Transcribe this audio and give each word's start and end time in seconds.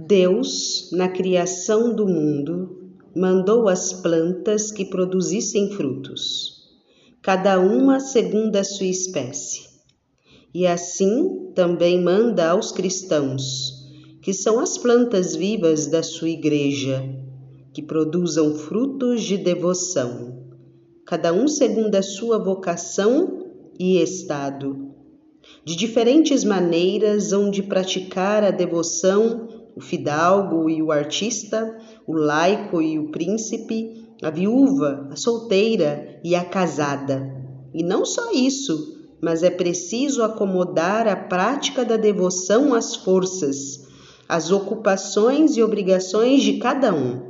Deus, 0.00 0.90
na 0.92 1.08
criação 1.08 1.92
do 1.92 2.06
mundo, 2.06 2.92
mandou 3.16 3.68
as 3.68 3.92
plantas 3.92 4.70
que 4.70 4.84
produzissem 4.84 5.72
frutos, 5.72 6.68
cada 7.20 7.58
uma 7.58 7.98
segundo 7.98 8.54
a 8.54 8.62
sua 8.62 8.86
espécie. 8.86 9.66
E 10.54 10.68
assim 10.68 11.50
também 11.52 12.00
manda 12.00 12.50
aos 12.50 12.70
cristãos, 12.70 13.88
que 14.22 14.32
são 14.32 14.60
as 14.60 14.78
plantas 14.78 15.34
vivas 15.34 15.88
da 15.88 16.04
sua 16.04 16.28
igreja, 16.28 17.02
que 17.74 17.82
produzam 17.82 18.54
frutos 18.54 19.24
de 19.24 19.36
devoção, 19.36 20.44
cada 21.04 21.32
um 21.32 21.48
segundo 21.48 21.96
a 21.96 22.02
sua 22.02 22.38
vocação 22.38 23.46
e 23.76 24.00
estado. 24.00 24.92
De 25.64 25.74
diferentes 25.74 26.44
maneiras 26.44 27.32
hão 27.32 27.50
de 27.50 27.64
praticar 27.64 28.44
a 28.44 28.52
devoção 28.52 29.57
o 29.78 29.80
fidalgo 29.80 30.68
e 30.68 30.82
o 30.82 30.90
artista, 30.90 31.78
o 32.04 32.12
laico 32.12 32.82
e 32.82 32.98
o 32.98 33.12
príncipe, 33.12 34.08
a 34.20 34.28
viúva, 34.28 35.08
a 35.12 35.14
solteira 35.14 36.18
e 36.24 36.34
a 36.34 36.44
casada. 36.44 37.32
E 37.72 37.84
não 37.84 38.04
só 38.04 38.32
isso, 38.32 39.06
mas 39.22 39.44
é 39.44 39.50
preciso 39.50 40.24
acomodar 40.24 41.06
a 41.06 41.14
prática 41.14 41.84
da 41.84 41.96
devoção 41.96 42.74
às 42.74 42.96
forças, 42.96 43.86
às 44.28 44.50
ocupações 44.50 45.56
e 45.56 45.62
obrigações 45.62 46.42
de 46.42 46.54
cada 46.54 46.92
um. 46.92 47.28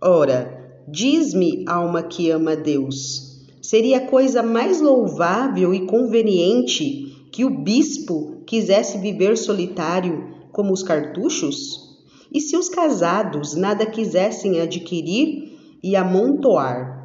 Ora, 0.00 0.84
diz-me, 0.86 1.64
alma 1.66 2.04
que 2.04 2.30
ama 2.30 2.54
Deus, 2.54 3.44
seria 3.60 4.06
coisa 4.06 4.40
mais 4.40 4.80
louvável 4.80 5.74
e 5.74 5.84
conveniente 5.86 7.28
que 7.32 7.44
o 7.44 7.50
bispo 7.50 8.44
quisesse 8.46 8.98
viver 8.98 9.36
solitário 9.36 10.41
como 10.52 10.72
os 10.72 10.82
cartuchos? 10.82 11.92
E 12.32 12.40
se 12.40 12.56
os 12.56 12.68
casados 12.68 13.54
nada 13.54 13.84
quisessem 13.86 14.60
adquirir 14.60 15.58
e 15.82 15.96
amontoar, 15.96 17.02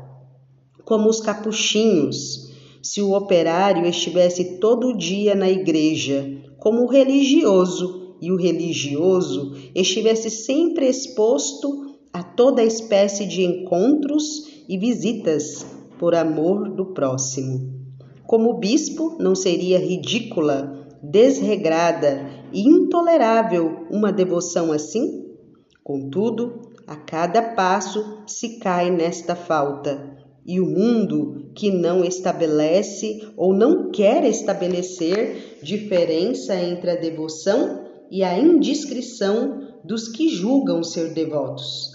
como 0.86 1.10
os 1.10 1.20
capuchinhos, 1.20 2.52
se 2.82 3.02
o 3.02 3.14
operário 3.14 3.86
estivesse 3.86 4.60
todo 4.60 4.96
dia 4.96 5.36
na 5.36 5.50
igreja, 5.50 6.26
como 6.60 6.84
o 6.84 6.88
religioso, 6.88 8.16
e 8.22 8.32
o 8.32 8.36
religioso 8.36 9.56
estivesse 9.76 10.30
sempre 10.30 10.88
exposto 10.88 11.98
a 12.12 12.24
toda 12.24 12.64
espécie 12.64 13.26
de 13.26 13.44
encontros 13.44 14.64
e 14.68 14.78
visitas 14.78 15.66
por 16.00 16.16
amor 16.16 16.70
do 16.70 16.94
próximo. 16.94 17.78
Como 18.26 18.56
bispo, 18.56 19.18
não 19.20 19.36
seria 19.36 19.78
ridícula 19.78 20.88
desregrada 21.02 22.37
intolerável 22.54 23.88
uma 23.90 24.12
devoção 24.12 24.72
assim? 24.72 25.36
Contudo, 25.84 26.72
a 26.86 26.96
cada 26.96 27.42
passo 27.42 28.24
se 28.26 28.60
cai 28.60 28.90
nesta 28.90 29.36
falta, 29.36 30.18
e 30.46 30.62
o 30.62 30.66
mundo 30.66 31.52
que 31.54 31.70
não 31.70 32.06
estabelece 32.06 33.28
ou 33.36 33.54
não 33.54 33.92
quer 33.92 34.24
estabelecer 34.24 35.60
diferença 35.62 36.56
entre 36.56 36.92
a 36.92 36.96
devoção 36.96 37.86
e 38.10 38.24
a 38.24 38.40
indiscrição 38.40 39.68
dos 39.84 40.08
que 40.08 40.30
julgam 40.30 40.82
ser 40.82 41.14
devotos. 41.14 41.92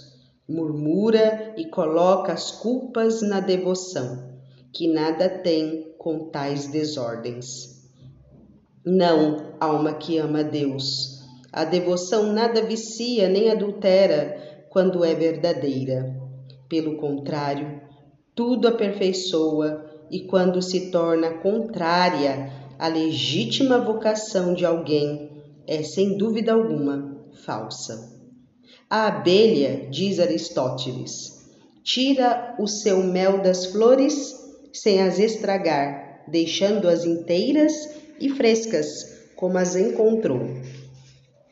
Murmura 0.47 1.55
e 1.57 1.65
coloca 1.65 2.33
as 2.33 2.51
culpas 2.51 3.21
na 3.23 3.39
devoção, 3.39 4.37
que 4.71 4.87
nada 4.87 5.27
tem 5.27 5.95
com 5.97 6.29
tais 6.29 6.67
desordens. 6.67 7.72
Não, 8.85 9.53
alma 9.61 9.93
que 9.93 10.17
ama 10.17 10.43
Deus. 10.43 11.23
A 11.53 11.63
devoção 11.63 12.33
nada 12.33 12.61
vicia 12.63 13.29
nem 13.29 13.49
adultera 13.49 14.65
quando 14.69 15.05
é 15.05 15.15
verdadeira. 15.15 16.13
Pelo 16.67 16.97
contrário, 16.97 17.81
tudo 18.35 18.67
aperfeiçoa 18.67 19.85
e 20.11 20.21
quando 20.21 20.61
se 20.61 20.91
torna 20.91 21.31
contrária 21.35 22.51
à 22.77 22.89
legítima 22.89 23.79
vocação 23.79 24.53
de 24.53 24.65
alguém, 24.65 25.31
é 25.65 25.81
sem 25.81 26.17
dúvida 26.17 26.51
alguma 26.51 27.21
falsa. 27.45 28.11
A 28.89 29.07
abelha, 29.07 29.87
diz 29.89 30.19
Aristóteles, 30.19 31.41
tira 31.83 32.55
o 32.59 32.67
seu 32.67 33.01
mel 33.01 33.41
das 33.41 33.67
flores 33.67 34.35
sem 34.73 35.01
as 35.01 35.19
estragar, 35.19 36.25
deixando-as 36.27 37.05
inteiras 37.05 38.02
e 38.19 38.29
frescas, 38.29 39.31
como 39.35 39.57
as 39.57 39.75
encontrou. 39.75 40.41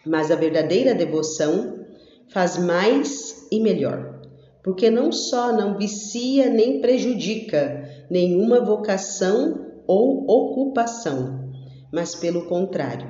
Mas 0.05 0.31
a 0.31 0.35
verdadeira 0.35 0.95
devoção 0.95 1.85
faz 2.29 2.57
mais 2.57 3.47
e 3.51 3.59
melhor, 3.59 4.21
porque 4.63 4.89
não 4.89 5.11
só 5.11 5.51
não 5.51 5.77
vicia 5.77 6.49
nem 6.49 6.79
prejudica 6.81 7.83
nenhuma 8.09 8.63
vocação 8.63 9.67
ou 9.85 10.25
ocupação, 10.29 11.51
mas 11.91 12.15
pelo 12.15 12.45
contrário, 12.45 13.09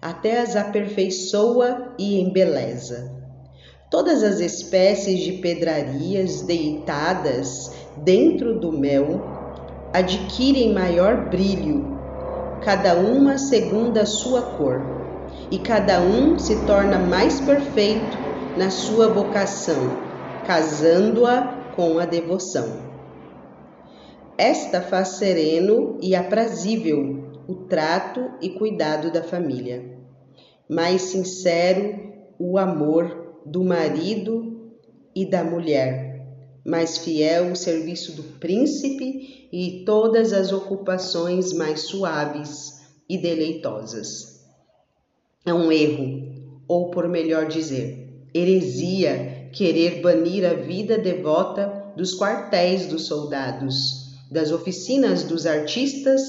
até 0.00 0.40
as 0.40 0.54
aperfeiçoa 0.54 1.94
e 1.98 2.20
embeleza. 2.20 3.16
Todas 3.90 4.22
as 4.22 4.38
espécies 4.38 5.20
de 5.20 5.32
pedrarias 5.32 6.42
deitadas 6.42 7.72
dentro 7.96 8.60
do 8.60 8.70
mel 8.70 9.22
adquirem 9.92 10.74
maior 10.74 11.30
brilho 11.30 11.97
cada 12.64 12.94
uma 12.94 13.38
segundo 13.38 13.98
a 13.98 14.06
sua 14.06 14.42
cor, 14.42 14.80
e 15.50 15.58
cada 15.58 16.00
um 16.00 16.38
se 16.38 16.64
torna 16.66 16.98
mais 16.98 17.40
perfeito 17.40 18.16
na 18.56 18.70
sua 18.70 19.08
vocação, 19.08 19.96
casando-a 20.46 21.72
com 21.76 21.98
a 21.98 22.04
devoção. 22.04 22.88
Esta 24.36 24.80
faz 24.80 25.08
sereno 25.08 25.98
e 26.00 26.14
aprazível 26.14 27.42
o 27.46 27.54
trato 27.54 28.30
e 28.40 28.50
cuidado 28.50 29.10
da 29.10 29.22
família, 29.22 29.98
mais 30.68 31.02
sincero 31.02 32.12
o 32.38 32.58
amor 32.58 33.40
do 33.44 33.64
marido 33.64 34.72
e 35.14 35.28
da 35.28 35.42
mulher 35.42 36.07
mais 36.68 36.98
fiel 36.98 37.52
o 37.52 37.56
serviço 37.56 38.12
do 38.12 38.22
príncipe 38.22 39.48
e 39.50 39.84
todas 39.86 40.34
as 40.34 40.52
ocupações 40.52 41.54
mais 41.54 41.80
suaves 41.84 42.82
e 43.08 43.16
deleitosas. 43.16 44.42
É 45.46 45.54
um 45.54 45.72
erro, 45.72 46.60
ou 46.68 46.90
por 46.90 47.08
melhor 47.08 47.48
dizer, 47.48 48.28
heresia, 48.34 49.48
querer 49.50 50.02
banir 50.02 50.44
a 50.44 50.52
vida 50.52 50.98
devota 50.98 51.94
dos 51.96 52.14
quartéis 52.14 52.84
dos 52.84 53.06
soldados, 53.06 54.18
das 54.30 54.52
oficinas 54.52 55.22
dos 55.22 55.46
artistas, 55.46 56.20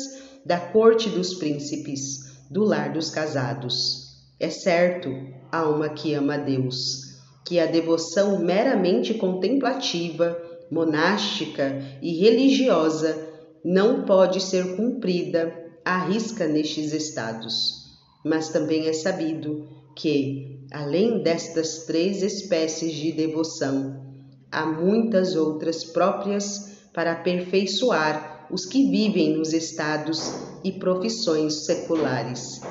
da 0.45 0.57
corte 0.57 1.09
dos 1.09 1.33
príncipes, 1.33 2.39
do 2.49 2.63
lar 2.63 2.93
dos 2.93 3.09
casados. 3.09 4.15
É 4.39 4.49
certo, 4.49 5.09
alma 5.51 5.89
que 5.89 6.13
ama 6.13 6.37
Deus 6.37 7.08
que 7.45 7.59
a 7.59 7.65
devoção 7.65 8.39
meramente 8.39 9.13
contemplativa, 9.13 10.37
monástica 10.69 11.81
e 12.01 12.19
religiosa 12.19 13.27
não 13.63 14.03
pode 14.03 14.39
ser 14.41 14.75
cumprida 14.75 15.53
à 15.83 16.05
risca 16.05 16.47
nestes 16.47 16.93
estados. 16.93 17.79
Mas 18.23 18.49
também 18.49 18.87
é 18.87 18.93
sabido 18.93 19.67
que, 19.95 20.65
além 20.71 21.23
destas 21.23 21.85
três 21.85 22.21
espécies 22.21 22.93
de 22.93 23.11
devoção, 23.11 24.05
há 24.51 24.65
muitas 24.65 25.35
outras 25.35 25.83
próprias 25.83 26.77
para 26.93 27.13
aperfeiçoar 27.13 28.47
os 28.51 28.65
que 28.65 28.89
vivem 28.89 29.37
nos 29.37 29.53
estados 29.53 30.33
e 30.63 30.71
profissões 30.71 31.65
seculares. 31.65 32.61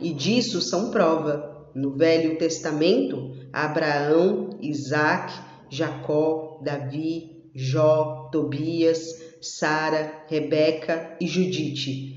E 0.00 0.12
disso 0.12 0.60
são 0.60 0.90
prova 0.90 1.57
no 1.74 1.96
Velho 1.96 2.38
Testamento, 2.38 3.36
Abraão, 3.52 4.50
Isaac, 4.60 5.32
Jacó, 5.70 6.60
Davi, 6.62 7.50
Jó, 7.54 8.28
Tobias, 8.32 9.22
Sara, 9.40 10.24
Rebeca 10.28 11.16
e 11.20 11.26
Judite. 11.26 12.16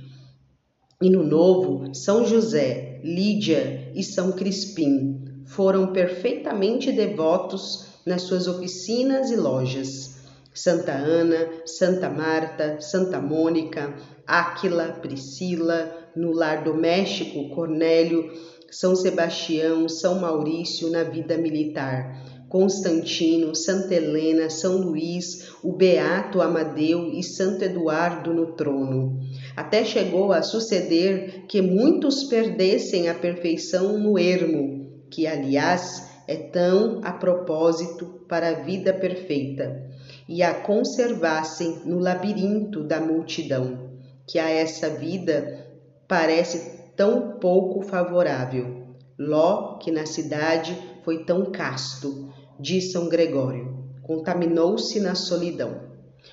E 1.01 1.09
no 1.09 1.23
Novo, 1.23 1.93
São 1.95 2.25
José, 2.25 3.01
Lídia 3.03 3.91
e 3.95 4.03
São 4.03 4.31
Crispim 4.33 5.43
foram 5.45 5.91
perfeitamente 5.91 6.91
devotos 6.91 7.87
nas 8.05 8.23
suas 8.23 8.47
oficinas 8.47 9.31
e 9.31 9.35
lojas. 9.35 10.21
Santa 10.53 10.91
Ana, 10.91 11.47
Santa 11.65 12.09
Marta, 12.09 12.79
Santa 12.81 13.19
Mônica, 13.19 13.95
Áquila, 14.27 14.99
Priscila, 15.01 16.09
no 16.15 16.31
lar 16.31 16.63
doméstico, 16.63 17.49
Cornélio, 17.49 18.31
são 18.71 18.95
Sebastião, 18.95 19.89
São 19.89 20.21
Maurício 20.21 20.89
na 20.89 21.03
vida 21.03 21.37
militar, 21.37 22.25
Constantino, 22.47 23.53
Santa 23.53 23.93
Helena, 23.93 24.49
São 24.49 24.77
Luís, 24.77 25.51
o 25.61 25.73
Beato 25.73 26.41
Amadeu 26.41 27.11
e 27.13 27.21
Santo 27.21 27.63
Eduardo 27.63 28.33
no 28.33 28.53
trono. 28.53 29.19
Até 29.55 29.83
chegou 29.83 30.31
a 30.31 30.41
suceder 30.41 31.45
que 31.47 31.61
muitos 31.61 32.23
perdessem 32.23 33.09
a 33.09 33.13
perfeição 33.13 33.97
no 33.99 34.17
ermo, 34.17 35.05
que 35.09 35.27
aliás 35.27 36.09
é 36.27 36.35
tão 36.35 37.01
a 37.03 37.11
propósito 37.11 38.05
para 38.27 38.49
a 38.49 38.53
vida 38.61 38.93
perfeita 38.93 39.89
e 40.27 40.41
a 40.41 40.53
conservassem 40.53 41.81
no 41.85 41.99
labirinto 41.99 42.83
da 42.83 43.01
multidão, 43.01 43.91
que 44.25 44.39
a 44.39 44.49
essa 44.49 44.89
vida 44.89 45.67
parece 46.07 46.80
tão 46.95 47.39
pouco 47.39 47.81
favorável. 47.81 48.87
Ló, 49.17 49.77
que 49.77 49.91
na 49.91 50.05
cidade 50.05 50.77
foi 51.03 51.23
tão 51.23 51.51
casto, 51.51 52.33
diz 52.59 52.91
São 52.91 53.07
Gregório, 53.07 53.85
contaminou-se 54.01 54.99
na 54.99 55.15
solidão. 55.15 55.91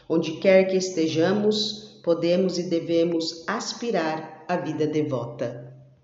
Onde 0.09 0.33
quer 0.33 0.65
que 0.65 0.77
estejamos, 0.77 2.01
podemos 2.03 2.59
e 2.59 2.65
devemos 2.65 3.45
aspirar 3.47 4.45
à 4.49 4.57
vida 4.57 4.87
devota. 4.87 5.68